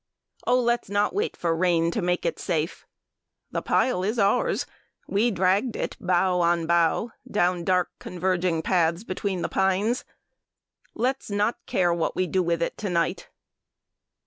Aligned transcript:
Oh, 0.47 0.59
let's 0.59 0.89
not 0.89 1.13
wait 1.13 1.37
for 1.37 1.55
rain 1.55 1.91
to 1.91 2.01
make 2.01 2.25
it 2.25 2.39
safe. 2.39 2.87
The 3.51 3.61
pile 3.61 4.03
is 4.03 4.17
ours: 4.17 4.65
we 5.07 5.29
dragged 5.29 5.75
it 5.75 5.95
bough 6.01 6.39
on 6.39 6.65
bough 6.65 7.11
Down 7.29 7.63
dark 7.63 7.91
converging 7.99 8.63
paths 8.63 9.03
between 9.03 9.43
the 9.43 9.47
pines. 9.47 10.03
Let's 10.95 11.29
not 11.29 11.63
care 11.67 11.93
what 11.93 12.15
we 12.15 12.25
do 12.25 12.41
with 12.41 12.63
it 12.63 12.75
to 12.79 12.89
night. 12.89 13.29